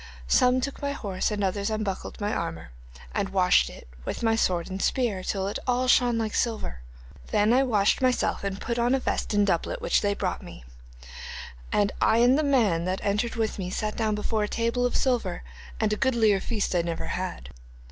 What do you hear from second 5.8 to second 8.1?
shone like silver. Then I washed